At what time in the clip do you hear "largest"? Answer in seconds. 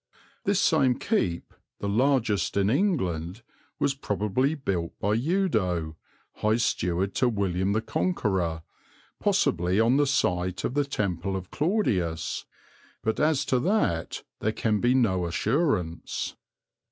1.87-2.57